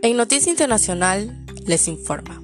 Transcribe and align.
En 0.00 0.16
Noticia 0.16 0.50
Internacional 0.50 1.44
les 1.66 1.88
informa. 1.88 2.40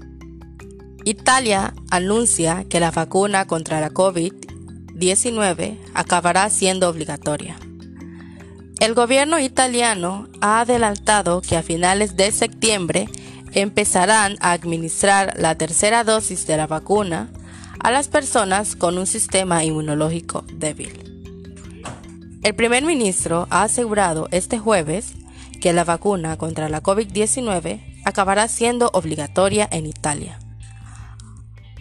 Italia 1.05 1.73
anuncia 1.89 2.65
que 2.69 2.81
la 2.81 2.91
vacuna 2.91 3.47
contra 3.47 3.81
la 3.81 3.93
COVID-19 3.93 5.79
acabará 5.95 6.51
siendo 6.51 6.89
obligatoria. 6.89 7.57
El 8.81 8.95
gobierno 8.95 9.39
italiano 9.39 10.29
ha 10.41 10.63
adelantado 10.63 11.43
que 11.43 11.57
a 11.57 11.63
finales 11.63 12.17
de 12.17 12.33
septiembre 12.33 13.09
empezarán 13.53 14.37
a 14.41 14.51
administrar 14.51 15.35
la 15.39 15.55
tercera 15.55 16.03
dosis 16.03 16.49
de 16.49 16.57
la 16.57 16.67
vacuna 16.67 17.31
a 17.79 17.93
las 17.93 18.09
personas 18.09 18.75
con 18.75 18.99
un 18.99 19.07
sistema 19.07 19.63
inmunológico 19.63 20.45
débil. 20.55 20.91
El 22.43 22.57
primer 22.57 22.85
ministro 22.85 23.47
ha 23.51 23.63
asegurado 23.63 24.27
este 24.33 24.59
jueves 24.59 25.15
que 25.65 25.73
la 25.73 25.85
vacuna 25.85 26.37
contra 26.37 26.69
la 26.69 26.83
COVID-19 26.83 28.03
acabará 28.05 28.49
siendo 28.49 28.91
obligatoria 28.93 29.67
en 29.73 29.87
Italia. 29.87 30.39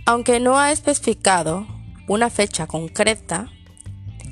Aunque 0.06 0.40
no 0.40 0.58
ha 0.58 0.72
especificado 0.72 1.68
una 2.08 2.30
fecha 2.30 2.66
concreta, 2.66 3.50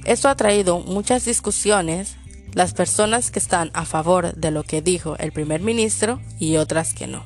esto 0.06 0.30
ha 0.30 0.38
traído 0.38 0.80
muchas 0.80 1.26
discusiones, 1.26 2.16
las 2.54 2.73
personas 2.73 3.30
que 3.30 3.40
están 3.40 3.72
a 3.73 3.84
favor 3.84 4.34
de 4.36 4.52
lo 4.52 4.64
que 4.64 4.82
dijo 4.82 5.18
el 5.18 5.34
primer 5.34 5.59
ministro 5.59 6.22
y 6.40 6.56
otras 6.56 6.94
que 6.94 7.08
no. 7.08 7.26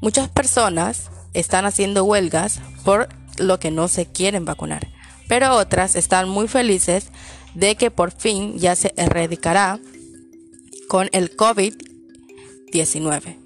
Muchas 0.00 0.28
personas 0.28 1.10
están 1.34 1.64
haciendo 1.64 2.04
huelgas 2.04 2.60
por 2.84 3.08
lo 3.36 3.58
que 3.58 3.72
no 3.72 3.88
se 3.88 4.06
quieren 4.06 4.44
vacunar, 4.44 4.86
pero 5.26 5.56
otras 5.56 5.96
están 5.96 6.28
muy 6.28 6.46
felices 6.46 7.10
de 7.56 7.74
que 7.74 7.90
por 7.90 8.12
fin 8.12 8.58
ya 8.58 8.76
se 8.76 8.92
erradicará 8.96 9.80
con 10.88 11.08
el 11.12 11.36
COVID-19. 11.36 13.38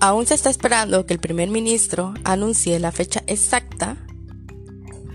Aún 0.00 0.26
se 0.26 0.34
está 0.34 0.48
esperando 0.48 1.06
que 1.06 1.14
el 1.14 1.20
primer 1.20 1.50
ministro 1.50 2.14
anuncie 2.22 2.78
la 2.78 2.92
fecha 2.92 3.24
exacta 3.26 3.96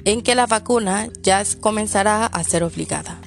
en 0.04 0.22
que 0.22 0.36
la 0.36 0.46
vacuna 0.46 1.08
ya 1.22 1.42
comenzará 1.62 2.26
a 2.26 2.44
ser 2.44 2.64
obligada. 2.64 3.22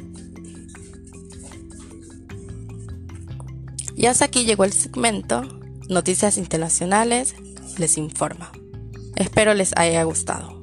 Y 3.97 4.05
hasta 4.05 4.27
aquí 4.27 4.45
llegó 4.45 4.65
el 4.65 4.75
segmento 4.75 5.41
Noticias 5.89 6.37
Internacionales 6.37 7.35
les 7.79 7.97
informa. 7.97 8.53
Espero 9.15 9.55
les 9.55 9.73
haya 9.77 10.03
gustado. 10.03 10.56